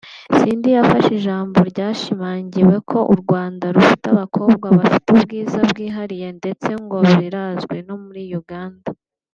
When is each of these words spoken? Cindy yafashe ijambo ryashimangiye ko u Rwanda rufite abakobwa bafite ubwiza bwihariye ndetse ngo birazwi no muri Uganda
Cindy 0.37 0.69
yafashe 0.77 1.09
ijambo 1.19 1.57
ryashimangiye 1.71 2.75
ko 2.89 2.99
u 3.13 3.15
Rwanda 3.21 3.65
rufite 3.75 4.05
abakobwa 4.09 4.67
bafite 4.77 5.07
ubwiza 5.15 5.59
bwihariye 5.69 6.27
ndetse 6.39 6.69
ngo 6.83 6.97
birazwi 7.19 7.77
no 7.87 7.95
muri 8.05 8.23
Uganda 8.41 8.87